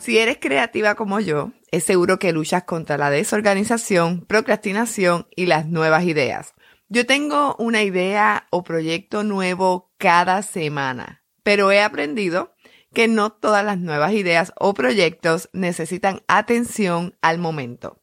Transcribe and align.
Si 0.00 0.16
eres 0.16 0.38
creativa 0.40 0.94
como 0.94 1.20
yo, 1.20 1.52
es 1.70 1.84
seguro 1.84 2.18
que 2.18 2.32
luchas 2.32 2.64
contra 2.64 2.96
la 2.96 3.10
desorganización, 3.10 4.24
procrastinación 4.24 5.26
y 5.36 5.44
las 5.44 5.66
nuevas 5.66 6.04
ideas. 6.04 6.54
Yo 6.88 7.04
tengo 7.04 7.54
una 7.58 7.82
idea 7.82 8.46
o 8.48 8.64
proyecto 8.64 9.24
nuevo 9.24 9.92
cada 9.98 10.40
semana, 10.42 11.22
pero 11.42 11.70
he 11.70 11.82
aprendido 11.82 12.54
que 12.94 13.08
no 13.08 13.30
todas 13.30 13.62
las 13.62 13.78
nuevas 13.78 14.14
ideas 14.14 14.54
o 14.56 14.72
proyectos 14.72 15.50
necesitan 15.52 16.22
atención 16.28 17.14
al 17.20 17.36
momento. 17.36 18.00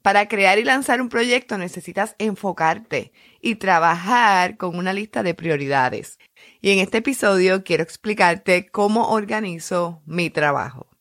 Para 0.00 0.28
crear 0.28 0.58
y 0.58 0.64
lanzar 0.64 1.02
un 1.02 1.10
proyecto 1.10 1.58
necesitas 1.58 2.16
enfocarte 2.18 3.12
y 3.42 3.56
trabajar 3.56 4.56
con 4.56 4.78
una 4.78 4.94
lista 4.94 5.22
de 5.22 5.34
prioridades. 5.34 6.18
Y 6.62 6.70
en 6.70 6.78
este 6.78 6.98
episodio 6.98 7.64
quiero 7.64 7.82
explicarte 7.82 8.66
cómo 8.70 9.10
organizo 9.10 10.02
mi 10.06 10.30
trabajo. 10.30 10.93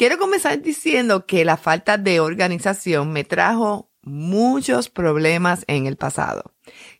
Quiero 0.00 0.16
comenzar 0.16 0.62
diciendo 0.62 1.26
que 1.26 1.44
la 1.44 1.58
falta 1.58 1.98
de 1.98 2.20
organización 2.20 3.12
me 3.12 3.22
trajo 3.22 3.90
muchos 4.00 4.88
problemas 4.88 5.64
en 5.66 5.84
el 5.84 5.98
pasado. 5.98 6.54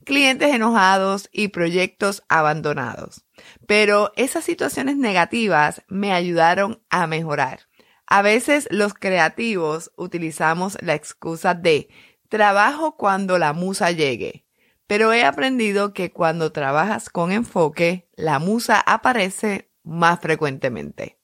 Clientes 0.05 0.55
enojados 0.55 1.31
y 1.33 1.49
proyectos 1.49 2.23
abandonados. 2.29 3.25
Pero 3.67 4.13
esas 4.17 4.45
situaciones 4.45 4.99
negativas 4.99 5.81
me 5.89 6.13
ayudaron 6.13 6.83
a 6.91 7.07
mejorar. 7.07 7.61
A 8.07 8.21
veces 8.21 8.69
los 8.71 8.93
creativos 8.93 9.93
utilizamos 9.97 10.77
la 10.83 10.95
excusa 10.95 11.55
de 11.55 11.89
trabajo 12.29 12.99
cuando 12.99 13.39
la 13.39 13.55
musa 13.55 13.93
llegue. 13.93 14.45
Pero 14.87 15.15
he 15.15 15.25
aprendido 15.25 15.95
que 15.95 16.13
cuando 16.13 16.53
trabajas 16.53 17.09
con 17.09 17.33
enfoque, 17.33 18.11
la 18.15 18.39
musa 18.41 18.79
aparece 18.79 19.71
más 19.85 20.21
frecuentemente. 20.21 21.20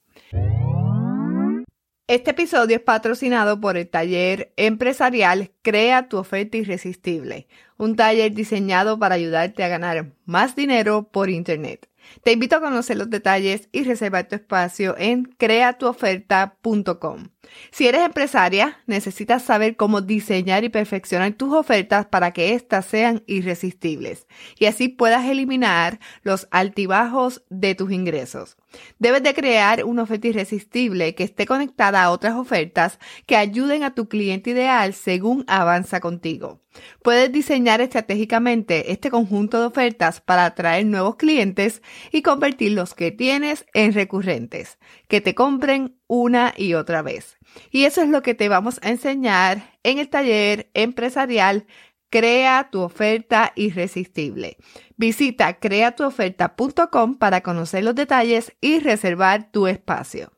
Este 2.09 2.31
episodio 2.31 2.77
es 2.77 2.83
patrocinado 2.83 3.61
por 3.61 3.77
el 3.77 3.89
taller 3.89 4.53
empresarial 4.57 5.51
Crea 5.63 6.09
tu 6.09 6.19
oferta 6.19 6.57
irresistible, 6.57 7.49
un 7.79 7.97
taller 7.97 8.33
diseñado 8.33 8.97
para 8.97 9.17
ayudarte 9.17 9.65
a 9.65 9.69
ganar 9.69 10.13
más 10.25 10.55
dinero 10.55 11.09
por 11.11 11.31
Internet. 11.31 11.89
Te 12.23 12.31
invito 12.31 12.55
a 12.55 12.61
conocer 12.61 12.97
los 12.97 13.11
detalles 13.11 13.69
y 13.73 13.83
reservar 13.83 14.29
tu 14.29 14.37
espacio 14.37 14.95
en 14.99 15.25
creatuoferta.com. 15.25 17.31
Si 17.73 17.89
eres 17.89 18.03
empresaria, 18.03 18.79
necesitas 18.87 19.43
saber 19.43 19.75
cómo 19.75 20.01
diseñar 20.01 20.63
y 20.63 20.69
perfeccionar 20.69 21.33
tus 21.33 21.53
ofertas 21.55 22.07
para 22.07 22.33
que 22.33 22.55
éstas 22.55 22.87
sean 22.87 23.25
irresistibles 23.27 24.29
y 24.59 24.67
así 24.67 24.89
puedas 24.89 25.27
eliminar 25.27 25.99
los 26.23 26.47
altibajos 26.53 27.43
de 27.51 27.75
tus 27.75 27.91
ingresos. 27.91 28.57
Debes 28.99 29.23
de 29.23 29.35
crear 29.35 29.85
una 29.85 30.03
oferta 30.03 30.29
irresistible 30.29 31.15
que 31.15 31.25
esté 31.25 31.47
conectada 31.47 32.03
a 32.03 32.11
otras 32.11 32.35
ofertas 32.35 32.99
que 33.27 33.37
ayuden 33.37 33.83
a 33.83 33.95
tu 33.95 34.09
cliente 34.09 34.51
ideal 34.51 34.95
según 34.95 35.45
avanza 35.47 36.01
contigo. 36.01 36.61
Puedes 37.03 37.33
diseñar 37.33 37.81
estratégicamente 37.81 38.93
este 38.93 39.11
conjunto 39.11 39.61
de 39.61 39.67
ofertas 39.67 40.21
para 40.21 40.45
atraer 40.45 40.87
nuevos 40.87 41.17
clientes 41.17 41.83
y 42.13 42.23
convertir 42.23 42.73
los 42.73 42.95
que 42.95 43.11
tienes 43.11 43.67
en 43.73 43.93
recurrentes, 43.93 44.79
que 45.09 45.21
te 45.21 45.35
compren 45.35 45.97
una 46.07 46.55
y 46.57 46.75
otra 46.75 47.03
vez. 47.03 47.39
Y 47.71 47.85
eso 47.85 48.03
es 48.03 48.09
lo 48.09 48.23
que 48.23 48.35
te 48.35 48.49
vamos 48.49 48.79
a 48.83 48.91
enseñar 48.91 49.79
en 49.83 49.99
el 49.99 50.09
taller 50.09 50.71
empresarial 50.75 51.67
Crea 52.17 52.71
tu 52.71 52.81
oferta 52.81 53.53
irresistible. 53.57 54.57
Visita 54.97 55.59
creatuoferta.com 55.59 57.19
para 57.19 57.43
conocer 57.43 57.85
los 57.85 57.95
detalles 57.95 58.57
y 58.63 58.81
reservar 58.81 59.51
tu 59.51 59.67
espacio. 59.67 60.33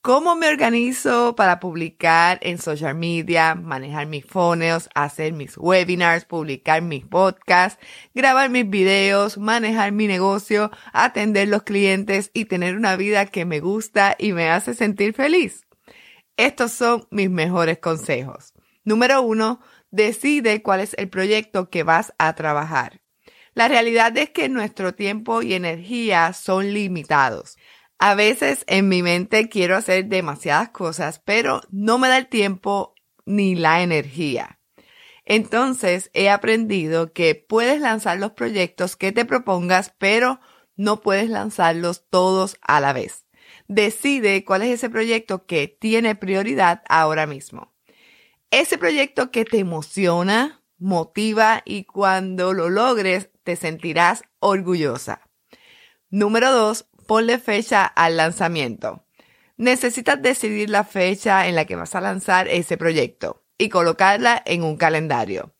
¿Cómo 0.00 0.34
me 0.34 0.48
organizo 0.48 1.36
para 1.36 1.60
publicar 1.60 2.40
en 2.42 2.58
social 2.58 2.96
media, 2.96 3.54
manejar 3.54 4.08
mis 4.08 4.24
funnels, 4.24 4.88
hacer 4.92 5.34
mis 5.34 5.56
webinars, 5.56 6.24
publicar 6.24 6.82
mis 6.82 7.04
podcasts, 7.04 7.78
grabar 8.12 8.50
mis 8.50 8.68
videos, 8.68 9.38
manejar 9.38 9.92
mi 9.92 10.08
negocio, 10.08 10.72
atender 10.92 11.46
los 11.46 11.62
clientes 11.62 12.32
y 12.34 12.46
tener 12.46 12.76
una 12.76 12.96
vida 12.96 13.26
que 13.26 13.44
me 13.44 13.60
gusta 13.60 14.16
y 14.18 14.32
me 14.32 14.50
hace 14.50 14.74
sentir 14.74 15.14
feliz? 15.14 15.67
Estos 16.38 16.70
son 16.70 17.08
mis 17.10 17.28
mejores 17.28 17.80
consejos. 17.80 18.54
Número 18.84 19.20
uno, 19.22 19.60
decide 19.90 20.62
cuál 20.62 20.78
es 20.78 20.94
el 20.96 21.08
proyecto 21.08 21.68
que 21.68 21.82
vas 21.82 22.14
a 22.16 22.34
trabajar. 22.36 23.02
La 23.54 23.66
realidad 23.66 24.16
es 24.16 24.30
que 24.30 24.48
nuestro 24.48 24.94
tiempo 24.94 25.42
y 25.42 25.54
energía 25.54 26.32
son 26.32 26.72
limitados. 26.72 27.58
A 27.98 28.14
veces 28.14 28.62
en 28.68 28.88
mi 28.88 29.02
mente 29.02 29.48
quiero 29.48 29.76
hacer 29.76 30.06
demasiadas 30.06 30.68
cosas, 30.68 31.20
pero 31.24 31.60
no 31.72 31.98
me 31.98 32.06
da 32.06 32.18
el 32.18 32.28
tiempo 32.28 32.94
ni 33.26 33.56
la 33.56 33.82
energía. 33.82 34.60
Entonces 35.24 36.08
he 36.14 36.30
aprendido 36.30 37.12
que 37.12 37.34
puedes 37.34 37.80
lanzar 37.80 38.20
los 38.20 38.30
proyectos 38.30 38.94
que 38.94 39.10
te 39.10 39.24
propongas, 39.24 39.92
pero 39.98 40.38
no 40.76 41.00
puedes 41.00 41.30
lanzarlos 41.30 42.08
todos 42.08 42.58
a 42.62 42.78
la 42.78 42.92
vez. 42.92 43.27
Decide 43.68 44.44
cuál 44.44 44.62
es 44.62 44.70
ese 44.70 44.88
proyecto 44.88 45.44
que 45.46 45.68
tiene 45.68 46.14
prioridad 46.14 46.82
ahora 46.88 47.26
mismo. 47.26 47.74
Ese 48.50 48.78
proyecto 48.78 49.30
que 49.30 49.44
te 49.44 49.58
emociona, 49.58 50.62
motiva 50.78 51.62
y 51.66 51.84
cuando 51.84 52.54
lo 52.54 52.70
logres 52.70 53.28
te 53.44 53.56
sentirás 53.56 54.22
orgullosa. 54.40 55.20
Número 56.08 56.50
dos, 56.50 56.86
ponle 57.06 57.38
fecha 57.38 57.84
al 57.84 58.16
lanzamiento. 58.16 59.04
Necesitas 59.58 60.22
decidir 60.22 60.70
la 60.70 60.84
fecha 60.84 61.46
en 61.46 61.54
la 61.54 61.66
que 61.66 61.76
vas 61.76 61.94
a 61.94 62.00
lanzar 62.00 62.48
ese 62.48 62.78
proyecto 62.78 63.44
y 63.58 63.68
colocarla 63.68 64.42
en 64.46 64.62
un 64.62 64.78
calendario. 64.78 65.52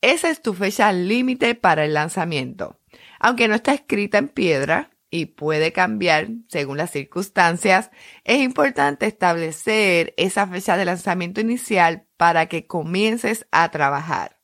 Esa 0.00 0.30
es 0.30 0.42
tu 0.42 0.54
fecha 0.54 0.90
límite 0.92 1.54
para 1.54 1.84
el 1.84 1.94
lanzamiento. 1.94 2.80
Aunque 3.20 3.46
no 3.46 3.54
está 3.54 3.72
escrita 3.72 4.18
en 4.18 4.28
piedra 4.28 4.90
y 5.10 5.26
puede 5.26 5.72
cambiar 5.72 6.28
según 6.48 6.78
las 6.78 6.90
circunstancias, 6.90 7.90
es 8.24 8.40
importante 8.40 9.06
establecer 9.06 10.14
esa 10.16 10.46
fecha 10.46 10.76
de 10.76 10.84
lanzamiento 10.84 11.40
inicial 11.40 12.06
para 12.16 12.46
que 12.46 12.66
comiences 12.66 13.46
a 13.50 13.70
trabajar. 13.70 14.40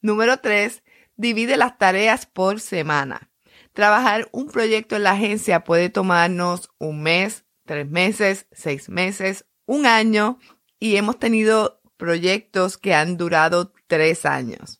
Número 0.00 0.38
3. 0.38 0.82
Divide 1.16 1.56
las 1.56 1.76
tareas 1.76 2.26
por 2.26 2.60
semana. 2.60 3.30
Trabajar 3.72 4.28
un 4.32 4.48
proyecto 4.48 4.96
en 4.96 5.04
la 5.04 5.12
agencia 5.12 5.64
puede 5.64 5.90
tomarnos 5.90 6.70
un 6.78 7.02
mes, 7.02 7.44
tres 7.66 7.88
meses, 7.88 8.46
seis 8.52 8.88
meses, 8.88 9.46
un 9.66 9.86
año 9.86 10.38
y 10.78 10.96
hemos 10.96 11.18
tenido 11.18 11.80
proyectos 11.96 12.78
que 12.78 12.94
han 12.94 13.16
durado 13.16 13.72
tres 13.86 14.24
años. 14.24 14.79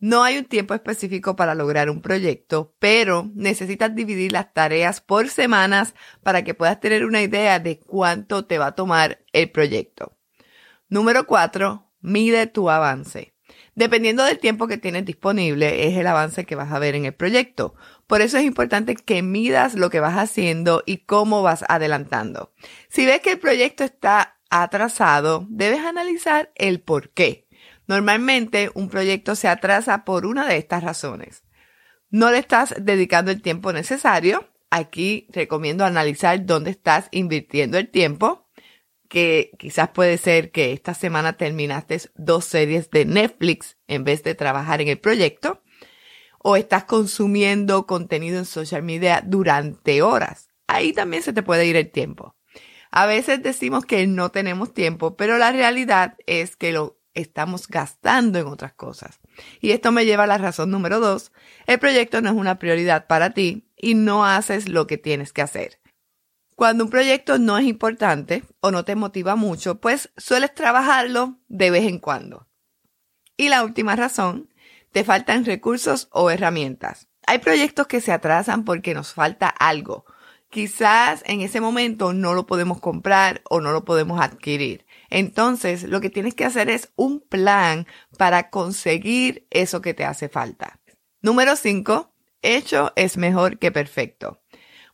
No 0.00 0.22
hay 0.22 0.38
un 0.38 0.44
tiempo 0.44 0.74
específico 0.74 1.34
para 1.34 1.56
lograr 1.56 1.90
un 1.90 2.00
proyecto, 2.00 2.72
pero 2.78 3.30
necesitas 3.34 3.94
dividir 3.94 4.30
las 4.30 4.52
tareas 4.52 5.00
por 5.00 5.28
semanas 5.28 5.94
para 6.22 6.44
que 6.44 6.54
puedas 6.54 6.78
tener 6.78 7.04
una 7.04 7.20
idea 7.20 7.58
de 7.58 7.80
cuánto 7.80 8.44
te 8.44 8.58
va 8.58 8.66
a 8.66 8.74
tomar 8.76 9.24
el 9.32 9.50
proyecto. 9.50 10.16
Número 10.88 11.26
cuatro, 11.26 11.90
mide 12.00 12.46
tu 12.46 12.70
avance. 12.70 13.34
Dependiendo 13.74 14.24
del 14.24 14.38
tiempo 14.38 14.68
que 14.68 14.78
tienes 14.78 15.04
disponible, 15.04 15.88
es 15.88 15.96
el 15.96 16.06
avance 16.06 16.44
que 16.44 16.54
vas 16.54 16.72
a 16.72 16.78
ver 16.78 16.94
en 16.94 17.04
el 17.04 17.14
proyecto. 17.14 17.74
Por 18.06 18.22
eso 18.22 18.38
es 18.38 18.44
importante 18.44 18.94
que 18.94 19.22
midas 19.22 19.74
lo 19.74 19.90
que 19.90 20.00
vas 20.00 20.16
haciendo 20.16 20.84
y 20.86 20.98
cómo 20.98 21.42
vas 21.42 21.64
adelantando. 21.68 22.52
Si 22.88 23.04
ves 23.04 23.20
que 23.20 23.32
el 23.32 23.38
proyecto 23.40 23.82
está 23.82 24.38
atrasado, 24.48 25.46
debes 25.48 25.80
analizar 25.80 26.52
el 26.54 26.80
por 26.80 27.10
qué. 27.10 27.47
Normalmente 27.88 28.70
un 28.74 28.88
proyecto 28.88 29.34
se 29.34 29.48
atrasa 29.48 30.04
por 30.04 30.26
una 30.26 30.46
de 30.46 30.58
estas 30.58 30.84
razones. 30.84 31.42
No 32.10 32.30
le 32.30 32.38
estás 32.38 32.74
dedicando 32.78 33.30
el 33.30 33.42
tiempo 33.42 33.72
necesario. 33.72 34.48
Aquí 34.70 35.26
recomiendo 35.30 35.84
analizar 35.84 36.44
dónde 36.44 36.70
estás 36.70 37.08
invirtiendo 37.10 37.78
el 37.78 37.90
tiempo 37.90 38.48
que 39.08 39.52
quizás 39.58 39.88
puede 39.88 40.18
ser 40.18 40.50
que 40.50 40.72
esta 40.72 40.94
semana 40.94 41.32
terminaste 41.32 42.00
dos 42.14 42.44
series 42.44 42.90
de 42.90 43.04
Netflix 43.06 43.78
en 43.86 44.04
vez 44.04 44.22
de 44.22 44.34
trabajar 44.34 44.80
en 44.80 44.88
el 44.88 44.98
proyecto, 44.98 45.62
o 46.38 46.56
estás 46.56 46.84
consumiendo 46.84 47.86
contenido 47.86 48.38
en 48.38 48.44
social 48.44 48.82
media 48.82 49.22
durante 49.24 50.02
horas. 50.02 50.50
ahí 50.66 50.92
también 50.92 51.22
se 51.22 51.32
te 51.32 51.42
puede 51.42 51.64
ir 51.64 51.76
el 51.76 51.90
tiempo. 51.90 52.36
A 52.90 53.06
veces 53.06 53.42
decimos 53.42 53.86
que 53.86 54.06
no 54.06 54.30
tenemos 54.30 54.74
tiempo, 54.74 55.16
pero 55.16 55.38
la 55.38 55.50
realidad 55.50 56.16
es 56.26 56.56
que 56.56 56.72
lo 56.72 56.97
estamos 57.20 57.68
gastando 57.68 58.38
en 58.38 58.46
otras 58.46 58.72
cosas. 58.72 59.20
Y 59.60 59.72
esto 59.72 59.92
me 59.92 60.04
lleva 60.04 60.24
a 60.24 60.28
la 60.28 60.38
razón 60.38 60.70
número 60.70 61.00
dos. 61.00 61.32
El 61.66 61.78
proyecto 61.78 62.20
no 62.20 62.30
es 62.30 62.34
una 62.34 62.58
prioridad 62.58 63.06
para 63.06 63.30
ti 63.30 63.68
y 63.76 63.94
no 63.94 64.24
haces 64.24 64.68
lo 64.68 64.86
que 64.86 64.98
tienes 64.98 65.32
que 65.32 65.42
hacer. 65.42 65.80
Cuando 66.54 66.84
un 66.84 66.90
proyecto 66.90 67.38
no 67.38 67.56
es 67.56 67.66
importante 67.66 68.42
o 68.60 68.70
no 68.70 68.84
te 68.84 68.96
motiva 68.96 69.36
mucho, 69.36 69.80
pues 69.80 70.10
sueles 70.16 70.54
trabajarlo 70.54 71.38
de 71.46 71.70
vez 71.70 71.84
en 71.84 71.98
cuando. 72.00 72.48
Y 73.36 73.48
la 73.48 73.62
última 73.62 73.94
razón, 73.94 74.52
te 74.90 75.04
faltan 75.04 75.44
recursos 75.44 76.08
o 76.10 76.30
herramientas. 76.30 77.08
Hay 77.26 77.38
proyectos 77.38 77.86
que 77.86 78.00
se 78.00 78.10
atrasan 78.10 78.64
porque 78.64 78.94
nos 78.94 79.12
falta 79.12 79.48
algo. 79.48 80.04
Quizás 80.50 81.22
en 81.26 81.42
ese 81.42 81.60
momento 81.60 82.12
no 82.14 82.34
lo 82.34 82.46
podemos 82.46 82.80
comprar 82.80 83.42
o 83.48 83.60
no 83.60 83.70
lo 83.70 83.84
podemos 83.84 84.20
adquirir. 84.20 84.86
Entonces, 85.10 85.84
lo 85.84 86.00
que 86.00 86.10
tienes 86.10 86.34
que 86.34 86.44
hacer 86.44 86.68
es 86.70 86.92
un 86.96 87.20
plan 87.20 87.86
para 88.16 88.50
conseguir 88.50 89.46
eso 89.50 89.80
que 89.80 89.94
te 89.94 90.04
hace 90.04 90.28
falta. 90.28 90.80
Número 91.22 91.56
5. 91.56 92.12
Hecho 92.42 92.92
es 92.94 93.16
mejor 93.16 93.58
que 93.58 93.72
perfecto. 93.72 94.40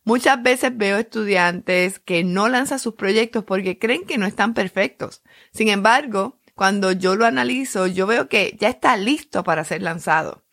Muchas 0.03 0.41
veces 0.41 0.71
veo 0.75 0.97
estudiantes 0.97 1.99
que 1.99 2.23
no 2.23 2.47
lanzan 2.47 2.79
sus 2.79 2.93
proyectos 2.93 3.43
porque 3.43 3.79
creen 3.79 4.05
que 4.05 4.17
no 4.17 4.25
están 4.25 4.53
perfectos. 4.53 5.23
Sin 5.51 5.67
embargo, 5.67 6.39
cuando 6.53 6.91
yo 6.91 7.15
lo 7.15 7.25
analizo, 7.25 7.87
yo 7.87 8.07
veo 8.07 8.29
que 8.29 8.55
ya 8.59 8.69
está 8.69 8.97
listo 8.97 9.43
para 9.43 9.63
ser 9.63 9.81
lanzado. 9.81 10.43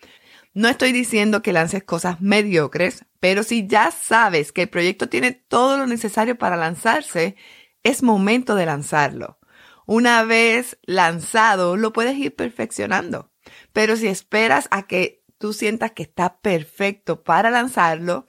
No 0.55 0.69
estoy 0.69 0.93
diciendo 0.93 1.43
que 1.43 1.53
lances 1.53 1.85
cosas 1.85 2.21
mediocres, 2.21 3.07
pero 3.21 3.43
si 3.43 3.67
ya 3.67 3.91
sabes 3.91 4.53
que 4.53 4.63
el 4.63 4.69
proyecto 4.69 5.09
tiene 5.09 5.33
todo 5.33 5.79
lo 5.79 5.87
necesario 5.87 6.37
para 6.37 6.57
lanzarse, 6.57 7.37
es 7.83 8.03
momento 8.03 8.55
de 8.55 8.67
lanzarlo. 8.67 9.39
Una 9.87 10.25
vez 10.25 10.79
lanzado, 10.83 11.77
lo 11.77 11.93
puedes 11.93 12.17
ir 12.17 12.35
perfeccionando. 12.35 13.31
Pero 13.73 13.97
si 13.97 14.07
esperas 14.07 14.69
a 14.71 14.87
que 14.87 15.23
tú 15.39 15.53
sientas 15.53 15.93
que 15.93 16.03
está 16.03 16.39
perfecto 16.39 17.25
para 17.25 17.51
lanzarlo, 17.51 18.27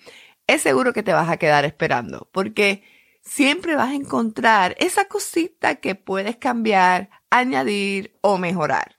es 0.47 0.61
seguro 0.61 0.93
que 0.93 1.03
te 1.03 1.13
vas 1.13 1.29
a 1.29 1.37
quedar 1.37 1.65
esperando, 1.65 2.29
porque 2.31 2.83
siempre 3.21 3.75
vas 3.75 3.91
a 3.91 3.95
encontrar 3.95 4.75
esa 4.79 5.07
cosita 5.07 5.75
que 5.75 5.95
puedes 5.95 6.37
cambiar, 6.37 7.09
añadir 7.29 8.17
o 8.21 8.37
mejorar. 8.37 8.95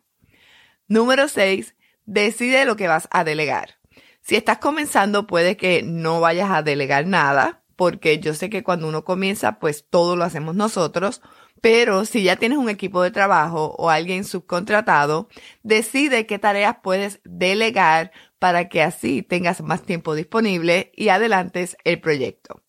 Número 0.88 1.28
6. 1.28 1.74
Decide 2.06 2.66
lo 2.66 2.76
que 2.76 2.88
vas 2.88 3.08
a 3.10 3.24
delegar. 3.24 3.78
Si 4.20 4.36
estás 4.36 4.58
comenzando, 4.58 5.26
puede 5.26 5.56
que 5.56 5.82
no 5.82 6.20
vayas 6.20 6.50
a 6.50 6.62
delegar 6.62 7.06
nada, 7.06 7.62
porque 7.76 8.18
yo 8.20 8.34
sé 8.34 8.48
que 8.50 8.62
cuando 8.62 8.88
uno 8.88 9.04
comienza, 9.04 9.58
pues 9.58 9.86
todo 9.88 10.16
lo 10.16 10.24
hacemos 10.24 10.54
nosotros, 10.54 11.20
pero 11.64 12.04
si 12.04 12.22
ya 12.22 12.36
tienes 12.36 12.58
un 12.58 12.68
equipo 12.68 13.00
de 13.00 13.10
trabajo 13.10 13.74
o 13.78 13.88
alguien 13.88 14.24
subcontratado, 14.24 15.30
decide 15.62 16.26
qué 16.26 16.38
tareas 16.38 16.76
puedes 16.82 17.20
delegar 17.24 18.12
para 18.38 18.68
que 18.68 18.82
así 18.82 19.22
tengas 19.22 19.62
más 19.62 19.82
tiempo 19.82 20.14
disponible 20.14 20.92
y 20.94 21.08
adelantes 21.08 21.78
el 21.84 22.02
proyecto. 22.02 22.60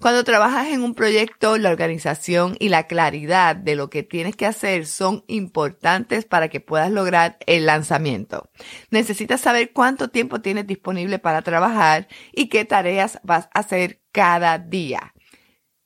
Cuando 0.00 0.24
trabajas 0.24 0.66
en 0.66 0.82
un 0.82 0.96
proyecto, 0.96 1.58
la 1.58 1.70
organización 1.70 2.56
y 2.58 2.70
la 2.70 2.88
claridad 2.88 3.54
de 3.54 3.76
lo 3.76 3.88
que 3.88 4.02
tienes 4.02 4.34
que 4.34 4.46
hacer 4.46 4.86
son 4.86 5.22
importantes 5.28 6.24
para 6.24 6.48
que 6.48 6.58
puedas 6.58 6.90
lograr 6.90 7.38
el 7.46 7.66
lanzamiento. 7.66 8.50
Necesitas 8.90 9.42
saber 9.42 9.72
cuánto 9.72 10.08
tiempo 10.08 10.40
tienes 10.40 10.66
disponible 10.66 11.20
para 11.20 11.42
trabajar 11.42 12.08
y 12.32 12.48
qué 12.48 12.64
tareas 12.64 13.20
vas 13.22 13.48
a 13.54 13.60
hacer 13.60 14.00
cada 14.10 14.58
día. 14.58 15.13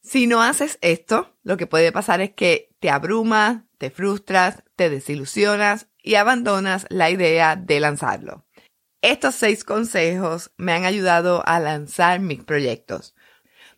Si 0.08 0.26
no 0.26 0.40
haces 0.40 0.78
esto, 0.80 1.36
lo 1.42 1.58
que 1.58 1.66
puede 1.66 1.92
pasar 1.92 2.22
es 2.22 2.30
que 2.30 2.74
te 2.80 2.88
abrumas, 2.88 3.64
te 3.76 3.90
frustras, 3.90 4.64
te 4.74 4.88
desilusionas 4.88 5.88
y 6.02 6.14
abandonas 6.14 6.86
la 6.88 7.10
idea 7.10 7.56
de 7.56 7.78
lanzarlo. 7.78 8.46
Estos 9.02 9.34
seis 9.34 9.64
consejos 9.64 10.50
me 10.56 10.72
han 10.72 10.86
ayudado 10.86 11.46
a 11.46 11.60
lanzar 11.60 12.20
mis 12.20 12.42
proyectos. 12.42 13.14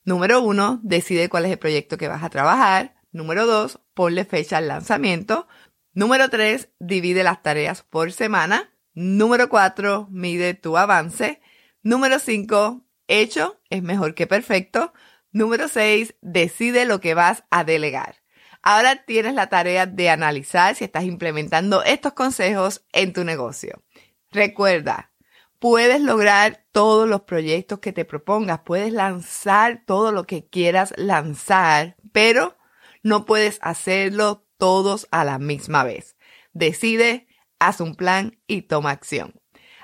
Número 0.05 0.41
uno, 0.41 0.79
decide 0.85 1.29
cuál 1.29 1.47
es 1.47 1.51
el 1.51 1.59
proyecto 1.59 1.99
que 1.99 2.07
vas 2.07 2.23
a 2.23 2.31
trabajar. 2.31 2.95
Número 3.11 3.45
dos, 3.45 3.81
ponle 3.93 4.25
fecha 4.25 4.59
al 4.59 4.69
lanzamiento. 4.69 5.49
Número 5.95 6.29
tres, 6.29 6.69
divide 6.79 7.25
las 7.25 7.43
tareas 7.43 7.83
por 7.83 8.13
semana. 8.13 8.73
Número 8.95 9.49
cuatro, 9.49 10.07
mide 10.13 10.55
tu 10.55 10.77
avance. 10.77 11.41
Número 11.83 12.21
cinco, 12.21 12.87
hecho 13.09 13.61
es 13.69 13.83
mejor 13.83 14.15
que 14.15 14.29
perfecto. 14.29 14.93
Número 15.33 15.69
seis, 15.69 16.15
decide 16.21 16.85
lo 16.85 17.01
que 17.01 17.15
vas 17.15 17.45
a 17.51 17.65
delegar. 17.65 18.17
Ahora 18.63 19.05
tienes 19.05 19.35
la 19.35 19.49
tarea 19.49 19.87
de 19.87 20.11
analizar 20.11 20.75
si 20.75 20.85
estás 20.85 21.05
implementando 21.05 21.83
estos 21.83 22.13
consejos 22.13 22.85
en 22.93 23.13
tu 23.13 23.25
negocio. 23.25 23.83
Recuerda, 24.31 25.13
puedes 25.59 26.01
lograr 26.01 26.65
todos 26.73 27.09
los 27.09 27.23
proyectos 27.23 27.79
que 27.79 27.93
te 27.93 28.05
propongas, 28.05 28.61
puedes 28.65 28.93
lanzar 28.93 29.83
todo 29.87 30.13
lo 30.13 30.25
que 30.25 30.47
quieras 30.49 30.93
lanzar, 30.97 31.97
pero 32.13 32.59
no 33.03 33.25
puedes 33.25 33.59
hacerlo 33.63 34.47
todos 34.59 35.09
a 35.11 35.25
la 35.25 35.39
misma 35.39 35.85
vez. 35.85 36.17
Decide, 36.53 37.29
haz 37.59 37.81
un 37.81 37.95
plan 37.95 38.39
y 38.47 38.63
toma 38.63 38.91
acción. 38.91 39.40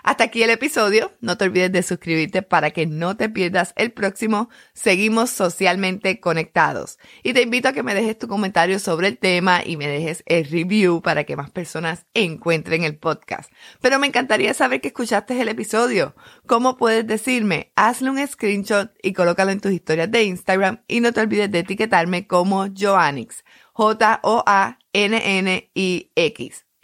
Hasta 0.07 0.25
aquí 0.25 0.43
el 0.45 0.51
episodio. 0.51 1.13
No 1.21 1.37
te 1.37 1.47
olvides 1.47 1.73
de 1.73 1.83
suscribirte 1.83 2.43
para 2.43 2.71
que 2.71 2.87
no 2.87 3.17
te 3.17 3.29
pierdas 3.29 3.73
el 3.75 3.91
próximo. 3.91 4.49
Seguimos 4.73 5.31
socialmente 5.31 6.21
conectados. 6.21 7.01
Y 7.25 7.33
te 7.33 7.43
invito 7.43 7.67
a 7.67 7.73
que 7.73 7.83
me 7.83 7.93
dejes 7.93 8.17
tu 8.17 8.29
comentario 8.29 8.79
sobre 8.79 9.09
el 9.09 9.19
tema 9.19 9.63
y 9.67 9.77
me 9.77 9.89
dejes 9.89 10.23
el 10.27 10.45
review 10.45 11.03
para 11.03 11.25
que 11.25 11.35
más 11.35 11.51
personas 11.51 12.07
encuentren 12.15 12.85
el 12.85 12.97
podcast. 12.97 13.51
Pero 13.81 13.99
me 13.99 14.07
encantaría 14.07 14.55
saber 14.55 14.81
que 14.81 14.87
escuchaste 14.89 15.41
el 15.41 15.49
episodio. 15.49 16.15
¿Cómo 16.47 16.77
puedes 16.77 17.05
decirme? 17.05 17.73
Hazle 17.75 18.11
un 18.11 18.25
screenshot 18.25 18.93
y 19.03 19.13
colócalo 19.13 19.51
en 19.51 19.61
tus 19.61 19.73
historias 19.73 20.09
de 20.09 20.23
Instagram 20.23 20.85
y 20.87 21.01
no 21.01 21.13
te 21.13 21.23
olvides 21.23 21.51
de 21.51 21.59
etiquetarme 21.59 22.29
como 22.29 22.69
Joannix. 22.69 23.43
J-O-A-N-N-I-X. 23.73 24.77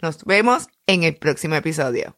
Nos 0.01 0.25
vemos 0.25 0.67
en 0.87 1.03
el 1.03 1.15
próximo 1.15 1.55
episodio. 1.55 2.17